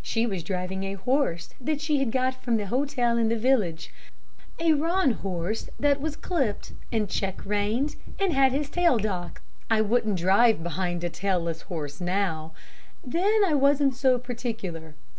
[0.00, 3.92] She was driving a horse that she had got from the hotel in the village,
[4.58, 9.42] a roan horse that was clipped, and check reined, and had his tail docked.
[9.68, 12.54] I wouldn't drive behind a tailless horse now.
[13.06, 14.94] Then, I wasn't so particular.